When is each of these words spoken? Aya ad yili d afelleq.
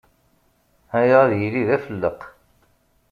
Aya 0.97 1.15
ad 1.23 1.31
yili 1.39 1.61
d 1.67 1.69
afelleq. 1.75 2.21